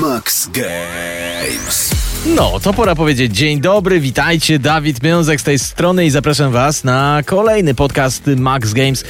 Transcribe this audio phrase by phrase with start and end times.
[0.00, 2.01] Max Games.
[2.26, 6.84] No, to pora powiedzieć dzień dobry, witajcie, Dawid Miązek z tej strony i zapraszam was
[6.84, 9.04] na kolejny podcast Max Games,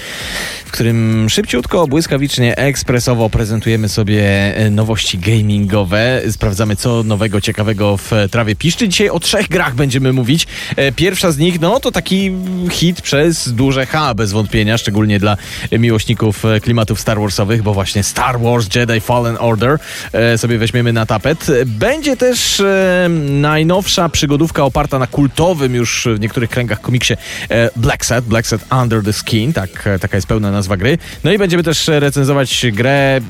[0.64, 4.22] w którym szybciutko, błyskawicznie, ekspresowo prezentujemy sobie
[4.56, 8.88] e, nowości gamingowe, sprawdzamy co nowego, ciekawego w trawie piszczy.
[8.88, 10.47] Dzisiaj o trzech grach będziemy mówić.
[10.76, 12.33] E, Pierwsza z nich, no to taki
[12.71, 15.37] hit przez duże H, bez wątpienia, szczególnie dla
[15.72, 19.79] miłośników e, klimatów Star Warsowych, bo właśnie Star Wars Jedi Fallen Order
[20.37, 21.46] sobie weźmiemy na tapet.
[21.66, 22.62] Będzie też
[23.09, 27.15] najnowsza przygodówka oparta na kultowym już w niektórych kręgach komiksie
[27.48, 30.98] e, Black Set, Black Set Under the Skin, tak, e, taka jest pełna nazwa gry.
[31.25, 33.20] No i będziemy też recenzować grę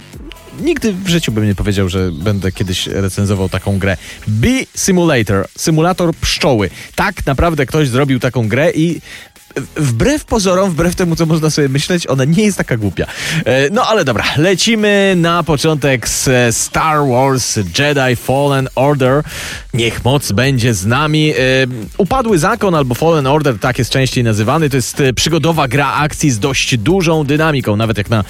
[0.60, 3.96] Nigdy w życiu bym nie powiedział, że będę kiedyś recenzował taką grę.
[4.28, 6.70] Bee Simulator, symulator pszczoły.
[6.94, 9.00] Tak naprawdę ktoś zrobił taką grę i
[9.76, 13.06] wbrew pozorom, wbrew temu, co można sobie myśleć, ona nie jest taka głupia.
[13.44, 19.22] E, No ale dobra, lecimy na początek z e, Star Wars Jedi Fallen Order.
[19.74, 21.30] Niech moc będzie z nami.
[21.30, 21.34] E,
[21.98, 24.70] Upadły zakon albo Fallen Order, tak jest częściej nazywany.
[24.70, 28.24] To jest przygodowa gra akcji z dość dużą dynamiką, nawet jak na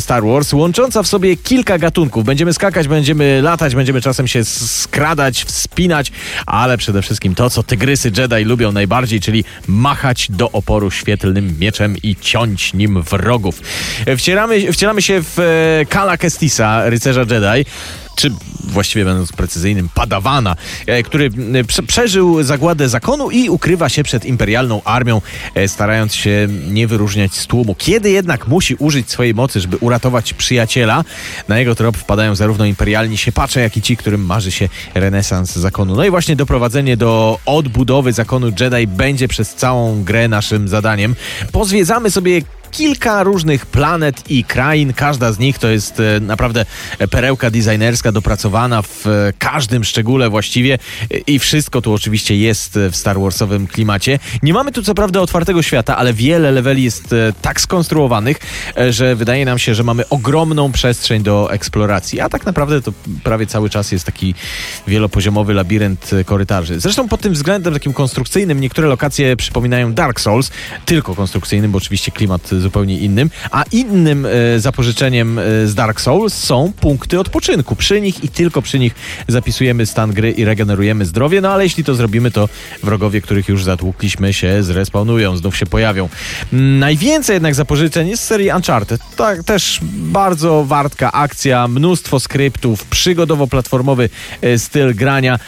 [0.00, 2.24] Star Wars, łącząca w sobie kilka gatunków.
[2.24, 6.12] Będziemy skakać, będziemy latać, będziemy czasem się skradać, wspinać,
[6.46, 11.96] ale przede wszystkim to, co tygrysy Jedi lubią najbardziej, czyli machać do oporu świetlnym mieczem
[12.02, 13.60] i ciąć nim wrogów.
[14.06, 17.70] E, Wcieramy, wcielamy się w e, Kala Kestisa, rycerza Jedi
[18.16, 18.30] czy
[18.72, 20.56] właściwie będąc precyzyjnym, padawana,
[20.86, 21.30] e, który
[21.86, 25.20] przeżył zagładę zakonu i ukrywa się przed imperialną armią,
[25.54, 27.74] e, starając się nie wyróżniać z tłumu.
[27.78, 31.04] Kiedy jednak musi użyć swojej mocy, żeby uratować przyjaciela,
[31.48, 35.96] na jego trop wpadają zarówno imperialni siepacze, jak i ci, którym marzy się renesans zakonu.
[35.96, 41.14] No i właśnie doprowadzenie do odbudowy zakonu Jedi będzie przez całą grę naszym zadaniem.
[41.52, 44.92] Pozwiedzamy sobie kilka różnych planet i krain.
[44.92, 46.66] Każda z nich to jest e, naprawdę
[47.10, 50.72] perełka designerska dopracowana w e, każdym szczególe właściwie
[51.10, 54.18] E, i wszystko tu oczywiście jest e, w Star Warsowym klimacie.
[54.42, 58.36] Nie mamy tu co prawda otwartego świata, ale wiele leveli jest e, tak skonstruowanych,
[58.76, 62.92] e, że wydaje nam się, że mamy ogromną przestrzeń do eksploracji, a tak naprawdę to
[63.24, 64.34] prawie cały czas jest taki
[64.86, 66.80] wielopoziomowy labirynt e, korytarzy.
[66.80, 70.50] Zresztą pod tym względem takim konstrukcyjnym niektóre lokacje przypominają Dark Souls,
[70.86, 76.34] tylko konstrukcyjnym, bo oczywiście klimat zupełnie innym, a innym e, zapożyczeniem e, z Dark Souls
[76.34, 77.76] są punkty odpoczynku.
[77.76, 78.94] Przy nich i tylko przy nich
[79.28, 82.48] zapisujemy stan gry i regenerujemy zdrowie, no ale jeśli to zrobimy, to
[82.82, 86.08] wrogowie, których już zatłukliśmy się zrespawnują, znów się pojawią.
[86.52, 89.00] Najwięcej jednak zapożyczeń jest z serii Uncharted.
[89.16, 94.08] Tak, też bardzo wartka akcja, mnóstwo skryptów, przygodowo-platformowy
[94.42, 95.38] e, styl grania.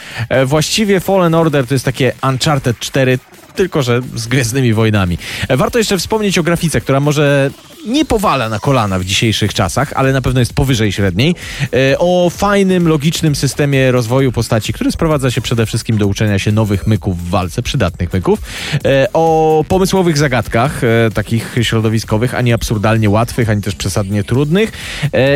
[0.45, 3.19] Właściwie Fallen Order to jest takie Uncharted 4,
[3.55, 5.17] tylko że z Gwiezdnymi Wojnami.
[5.47, 7.51] E, Warto jeszcze wspomnieć o grafice, która może
[7.87, 11.35] nie powala na kolana w dzisiejszych czasach, ale na pewno jest powyżej średniej.
[11.73, 16.51] E, O fajnym, logicznym systemie rozwoju postaci, który sprowadza się przede wszystkim do uczenia się
[16.51, 18.39] nowych myków w walce, przydatnych myków.
[18.85, 20.81] E, O pomysłowych zagadkach,
[21.13, 24.71] takich środowiskowych, ani absurdalnie łatwych, ani też przesadnie trudnych.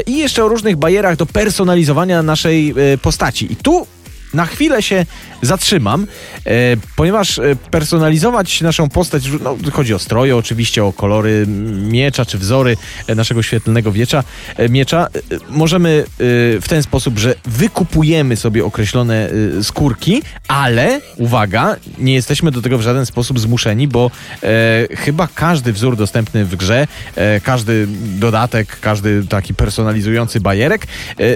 [0.08, 3.54] I jeszcze o różnych barierach do personalizowania naszej postaci.
[3.54, 3.88] I tu
[4.34, 5.06] na chwilę się
[5.42, 6.08] zatrzymam,
[6.46, 6.52] e,
[6.96, 11.46] ponieważ e, personalizować naszą postać, no, chodzi o stroje, oczywiście o kolory
[11.90, 14.24] miecza czy wzory e, naszego świetlnego wiecza,
[14.58, 15.08] e, miecza,
[15.50, 16.06] możemy
[16.62, 19.30] w ten sposób, że wykupujemy sobie określone
[19.62, 24.12] skórki, ale uwaga, nie jesteśmy do tego w żaden sposób zmuszeni, bo
[24.44, 27.88] e, chyba każdy wzór dostępny w grze, e, każdy
[28.20, 30.88] dodatek, każdy taki personalizujący bajerek,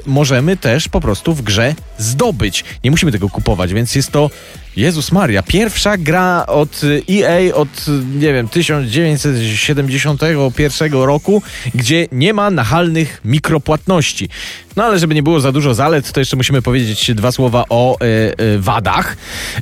[0.06, 2.64] możemy też po prostu w grze zdobyć.
[2.84, 4.30] Nie musimy tego kupować, więc jest to
[4.76, 6.82] Jezus Maria, pierwsza gra od
[7.12, 11.42] EA od, nie wiem, 1971 roku,
[11.76, 14.30] gdzie nie ma nachalnych mikropłatności.
[14.76, 17.98] No ale żeby nie było za dużo zalet, to jeszcze musimy powiedzieć dwa słowa o
[18.00, 19.18] e, e, wadach.
[19.58, 19.62] E,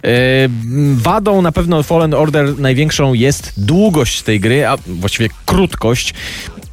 [0.93, 6.13] wadą na pewno Fallen Order największą jest długość tej gry, a właściwie krótkość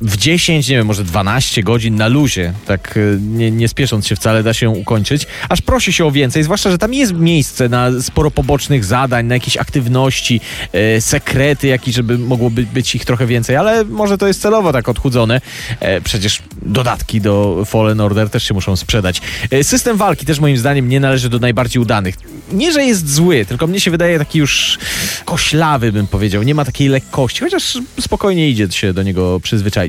[0.01, 4.17] w 10, nie wiem, może 12 godzin na luzie, tak e, nie, nie spiesząc się
[4.17, 5.27] wcale, da się ukończyć.
[5.49, 9.35] Aż prosi się o więcej, zwłaszcza, że tam jest miejsce na sporo pobocznych zadań, na
[9.35, 10.41] jakieś aktywności,
[10.73, 14.73] e, sekrety, jakieś, żeby mogło by, być ich trochę więcej, ale może to jest celowo
[14.73, 15.41] tak odchudzone.
[15.81, 19.21] E, przecież dodatki do Fallen Order też się muszą sprzedać.
[19.51, 22.15] E, system walki też moim zdaniem nie należy do najbardziej udanych.
[22.53, 24.79] Nie, że jest zły, tylko mnie się wydaje taki już
[25.25, 26.43] koślawy, bym powiedział.
[26.43, 29.88] Nie ma takiej lekkości, chociaż spokojnie idzie się do niego przyzwyczaić.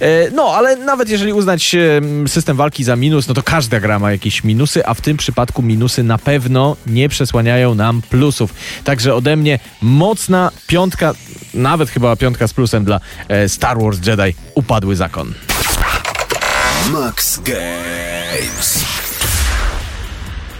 [0.00, 3.98] E, No, ale nawet jeżeli uznać e, system walki za minus, no to każda gra
[3.98, 8.54] ma jakieś minusy, a w tym przypadku minusy na pewno nie przesłaniają nam plusów.
[8.84, 11.14] Także ode mnie mocna piątka,
[11.54, 15.34] nawet chyba piątka z plusem dla e, Star Wars Jedi Upadły Zakon.
[16.92, 18.84] Max Games.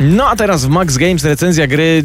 [0.01, 2.05] No a teraz w Max Games recenzja gry,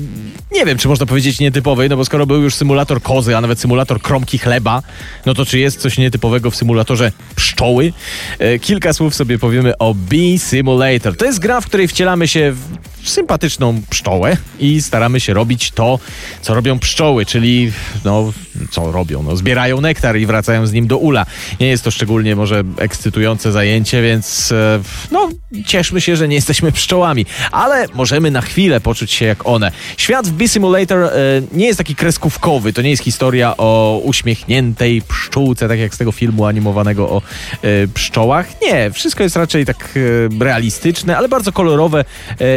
[0.54, 3.60] nie wiem czy można powiedzieć nietypowej, no bo skoro był już symulator kozy, a nawet
[3.60, 4.82] symulator kromki chleba,
[5.26, 7.94] no to czy jest coś nietypowego w symulatorze pszczoły?
[8.40, 11.18] E, kilka słów sobie powiemy o Bee Simulator.
[11.18, 16.00] To jest gra, w której wcielamy się w sympatyczną pszczołę i staramy się robić to,
[16.42, 17.72] co robią pszczoły, czyli
[18.06, 18.34] no,
[18.72, 19.24] co robią?
[19.24, 21.26] No, zbierają nektar i wracają z nim do ula.
[21.60, 24.80] Nie jest to szczególnie może ekscytujące zajęcie, więc e,
[25.12, 25.30] no,
[25.66, 29.72] cieszmy się, że nie jesteśmy pszczołami, ale możemy na chwilę poczuć się jak one.
[29.98, 31.10] Świat w Bee Simulator e,
[31.52, 36.12] nie jest taki kreskówkowy, to nie jest historia o uśmiechniętej pszczółce, tak jak z tego
[36.12, 37.22] filmu animowanego o
[37.62, 38.48] e, pszczołach.
[38.62, 40.00] Nie, wszystko jest raczej tak
[40.40, 42.06] realistyczne, ale bardzo kolorowe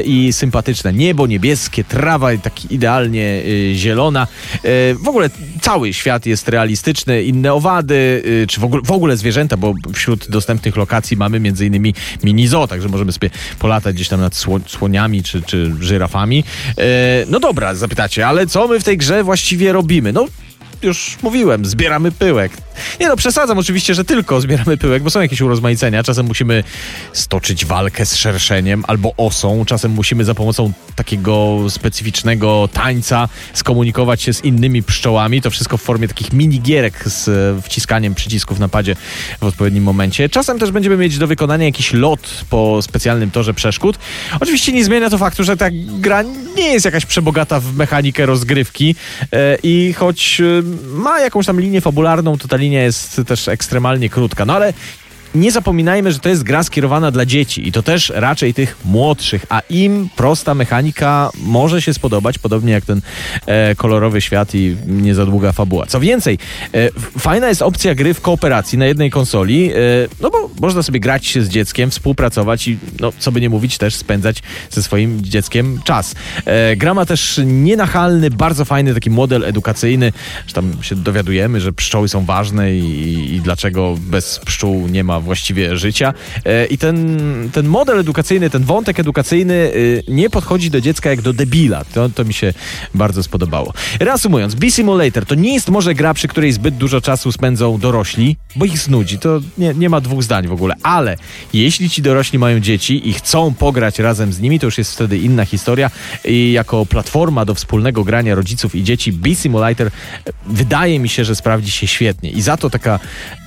[0.05, 0.93] i sympatyczne.
[0.93, 4.27] Niebo niebieskie, trawa tak idealnie y, zielona.
[4.55, 5.31] Y, w ogóle
[5.61, 10.31] cały świat jest realistyczny, inne owady, y, czy w ogóle, w ogóle zwierzęta, bo wśród
[10.31, 11.95] dostępnych lokacji mamy innymi
[12.25, 16.45] mini zoo, także możemy sobie polatać gdzieś tam nad sło, słoniami czy, czy żyrafami.
[17.29, 20.13] no dobra, zapytacie, ale co my w tej grze właściwie robimy?
[20.13, 20.27] No
[20.83, 22.53] już mówiłem, zbieramy pyłek.
[23.01, 26.03] Nie no, przesadzam oczywiście, że tylko zbieramy pyłek, bo są jakieś urozmaicenia.
[26.03, 26.65] Czasem musimy
[27.13, 34.33] stoczyć walkę z szerszeniem albo osą, czasem musimy za pomocą takiego specyficznego tańca skomunikować się
[34.33, 35.43] z innymi pszczołami.
[35.43, 38.97] To wszystko w formie takich minigierek z e, wciskaniem przycisków na padzie
[39.41, 40.29] w odpowiednim momencie.
[40.29, 43.99] Czasem też będziemy mieć do wykonania jakiś lot po specjalnym torze przeszkód.
[44.41, 46.23] Oczywiście nie zmienia to faktu, że ta gra
[46.57, 48.95] nie jest jakaś przebogata w mechanikę rozgrywki
[49.33, 50.63] e, i choć e,
[50.93, 54.45] ma jakąś tam linię fabularną, to ta linia jest też ekstremalnie krótka.
[54.45, 54.73] No ale
[55.35, 59.47] nie zapominajmy, że to jest gra skierowana dla dzieci i to też raczej tych młodszych,
[59.49, 63.01] a im prosta mechanika może się spodobać, podobnie jak ten
[63.47, 65.87] e, kolorowy świat i nie za długa fabuła.
[65.87, 66.39] Co więcej,
[66.75, 69.77] e, fajna jest opcja gry w kooperacji na jednej konsoli, e,
[70.21, 73.79] no bo można sobie grać się z dzieckiem, współpracować i, no, co by nie mówić,
[73.79, 76.15] też spędzać ze swoim dzieckiem czas.
[76.45, 80.13] E, gra ma też nienachalny, bardzo fajny taki model edukacyjny,
[80.47, 85.16] że tam się dowiadujemy, że pszczoły są ważne i, i dlaczego bez pszczół nie ma
[85.21, 86.15] właściwie życia.
[86.45, 87.19] E, I ten,
[87.53, 91.85] ten model edukacyjny, ten wątek edukacyjny y, nie podchodzi do dziecka jak do debila.
[91.85, 92.55] To, to mi się
[92.95, 93.73] bardzo spodobało.
[94.01, 98.37] Reasumując, Bee Simulator to nie jest może gra, przy której zbyt dużo czasu spędzą dorośli,
[98.57, 99.19] bo ich znudzi.
[99.19, 100.75] To nie, nie ma dwóch zdań w ogóle.
[100.83, 101.17] Ale
[101.53, 105.19] jeśli ci dorośli mają dzieci i chcą pograć razem z nimi, to już jest wtedy
[105.19, 105.91] inna historia.
[106.25, 109.91] I jako platforma do wspólnego grania rodziców i dzieci, Bee Simulator
[110.47, 112.31] wydaje mi się, że sprawdzi się świetnie.
[112.31, 113.01] I za to taka,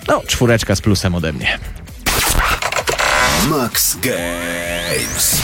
[0.07, 1.59] no, czwóreczka z plusem ode mnie.
[3.47, 5.41] Max Games.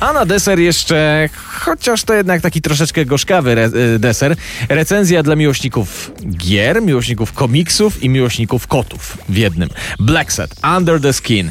[0.00, 1.28] A na deser jeszcze,
[1.60, 4.36] chociaż to jednak taki troszeczkę gorzkawy re y, deser,
[4.68, 9.68] recenzja dla miłośników gier, miłośników komiksów i miłośników kotów w jednym.
[9.98, 11.46] Black Set, Under the Skin.
[11.48, 11.50] E,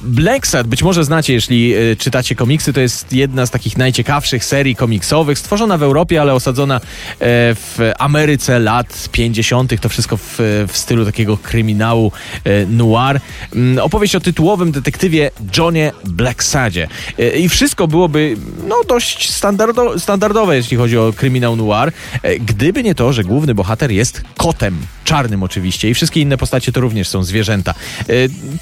[0.00, 4.44] Black Set, być może znacie, jeśli e, czytacie komiksy, to jest jedna z takich najciekawszych
[4.44, 6.80] serii komiksowych, stworzona w Europie, ale osadzona e,
[7.54, 9.80] w Ameryce lat 50.
[9.80, 10.38] To wszystko w,
[10.68, 12.12] w stylu takiego kryminału
[12.68, 13.20] noir.
[13.54, 16.88] Mm, opowieść o tytułowym detektywie Johnie Blacksadzie.
[17.38, 18.36] I wszystko byłoby
[18.68, 21.92] no, dość standardo standardowe, jeśli chodzi o kryminał noir,
[22.22, 26.72] e, gdyby nie to, że główny bohater jest kotem, czarnym oczywiście i wszystkie inne postacie
[26.72, 27.74] to również są zwierzęta.
[28.00, 28.04] E,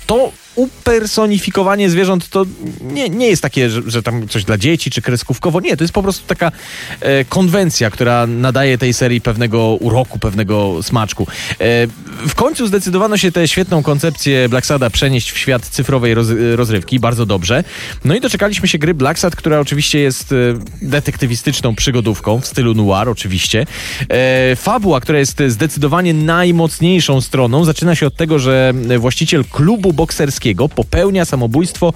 [0.06, 2.46] to upersonifikowanie zwierząt to
[2.80, 5.60] nie, nie jest takie, że, że, tam coś dla dzieci czy kreskówkowo.
[5.60, 6.52] Nie, to jest po prostu taka
[7.00, 11.26] e, konwencja, która nadaje tej serii pewnego uroku, pewnego smaczku.
[11.52, 11.86] E,
[12.28, 17.26] w końcu zdecydowano się tę świetną koncepcję Blacksada przenieść w świat cyfrowej roz, rozrywki, bardzo
[17.26, 17.64] dobrze.
[18.04, 20.36] No i doczekaliśmy się gry Blacksad, która oczywiście jest e,
[20.82, 23.66] detektywistyczną przygodówką w stylu noir oczywiście.
[24.08, 30.40] E, fabuła, która jest zdecydowanie najmocniejszą stroną, zaczyna się od tego, że właściciel klubu bokserskiego
[30.54, 31.92] popełnia samobójstwo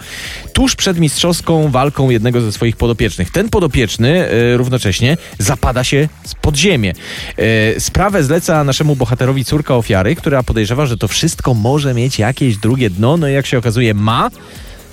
[0.53, 3.31] tuż przed mistrzowską walką jednego ze swoich podopiecznych.
[3.31, 6.93] Ten podopieczny e, równocześnie zapada się z podziemie.
[7.37, 12.57] E, sprawę zleca naszemu bohaterowi córka ofiary, która podejrzewa, że to wszystko może mieć jakieś
[12.57, 14.31] drugie dno, no i jak się okazuje ma,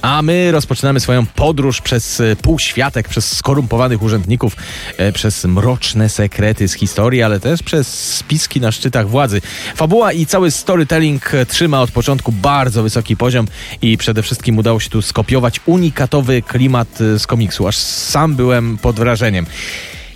[0.01, 4.55] a my rozpoczynamy swoją podróż przez e, półświatek, przez skorumpowanych urzędników,
[4.97, 9.41] e, przez mroczne sekrety z historii, ale też przez spiski na szczytach władzy.
[9.75, 13.47] Fabuła i cały storytelling e, trzyma od początku bardzo wysoki poziom
[13.81, 17.67] i przede wszystkim udało się tu skopiować unikatowy klimat z komiksu.
[17.67, 19.45] Aż sam byłem pod wrażeniem.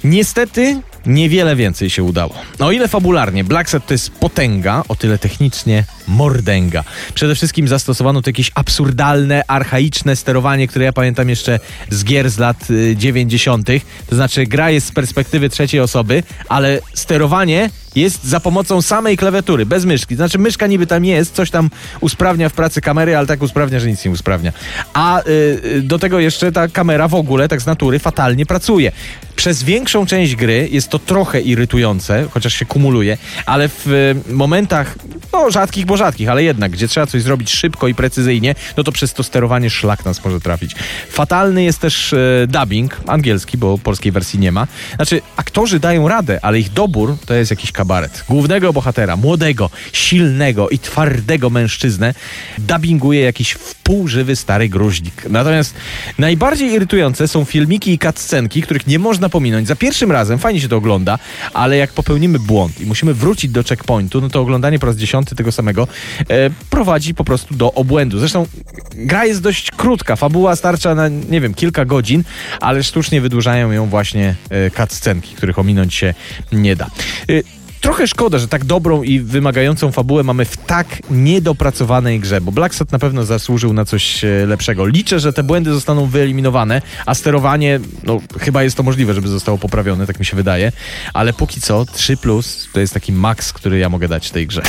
[0.04, 2.36] Niestety niewiele więcej się udało.
[2.60, 6.84] O ile fabularnie Black Set to jest potęga, o tyle technicznie mordęga.
[7.14, 11.60] Przede wszystkim zastosowano tu jakieś absurdalne, archaiczne sterowanie, które ja pamiętam jeszcze
[11.90, 13.68] z gier z lat y, 90.
[14.08, 19.66] To znaczy gra jest z perspektywy trzeciej osoby, ale sterowanie jest za pomocą samej klawiatury,
[19.66, 20.16] bez myszki.
[20.16, 21.70] Znaczy myszka niby tam jest, coś tam
[22.02, 24.52] usprawnia w pracy kamery, ale tak usprawnia, że nic nie usprawnia.
[24.94, 25.32] A y,
[25.66, 28.92] y, do tego jeszcze ta kamera w ogóle tak z natury fatalnie pracuje.
[29.36, 34.96] Przez większą część gry jest to trochę irytujące, chociaż się kumuluje, ale w y, momentach,
[35.34, 38.92] no rzadkich, bo rzadkich, ale jednak, gdzie trzeba coś zrobić szybko i precyzyjnie, no to
[38.92, 40.76] przez to sterowanie szlak nas może trafić.
[41.10, 44.68] Fatalny jest też y, dubbing, angielski, bo polskiej wersji nie ma.
[44.96, 48.24] Znaczy, aktorzy dają radę, ale ich dobór to jest jakiś kabaret.
[48.30, 52.14] Głównego bohatera, młodego, silnego i twardego mężczyznę
[52.58, 55.26] dubbinguje jakiś wpółżywy stary gruźnik.
[55.30, 55.76] Natomiast
[56.18, 59.68] najbardziej irytujące są filmiki i cutscenki, których nie można pominąć.
[59.68, 61.20] Za pierwszym razem fajnie się to ogląda,
[61.54, 65.36] ale jak popełnimy błąd i musimy wrócić do checkpointu, no to oglądanie po raz dziesiąty
[65.36, 65.85] tego samego
[66.30, 68.20] e, prowadzi po prostu do obłędu.
[68.20, 68.48] Zresztą
[68.96, 72.24] gra jest dość krótka, fabuła starcza na, nie wiem, kilka godzin,
[72.60, 76.14] ale sztucznie wydłużają ją właśnie e, cutscenki, których ominąć się
[76.52, 76.86] nie da.
[77.30, 82.52] E, Trochę szkoda, że tak dobrą i wymagającą fabułę mamy w tak niedopracowanej grze, bo
[82.52, 84.86] Blacksat na pewno zasłużył na coś lepszego.
[84.86, 89.58] Liczę, że te błędy zostaną wyeliminowane, a sterowanie, no chyba jest to możliwe, żeby zostało
[89.58, 90.72] poprawione, tak mi się wydaje,
[91.14, 94.62] ale póki co 3 plus to jest taki maks, który ja mogę dać tej grze.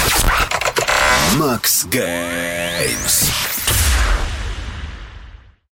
[1.35, 3.55] Max Games.